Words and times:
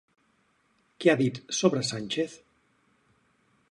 Què 1.03 1.13
ha 1.13 1.21
dit 1.21 1.39
sobre 1.59 1.85
Sánchez? 1.93 2.37